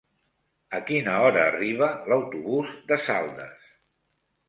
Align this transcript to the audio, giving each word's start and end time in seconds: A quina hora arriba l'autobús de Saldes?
A 0.77 0.79
quina 0.87 1.19
hora 1.27 1.45
arriba 1.51 1.91
l'autobús 2.09 2.75
de 2.91 3.01
Saldes? 3.07 3.73